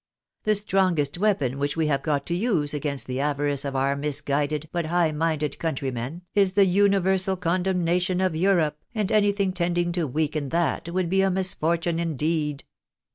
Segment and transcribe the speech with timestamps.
[0.45, 4.67] The strongest weapon which we have got to use against the avarice of our misguided,
[4.71, 10.49] but high minded countrymen, is the universal condemnation of Europe, and anything tending to weaken
[10.49, 12.63] that would be a misfortune indeed."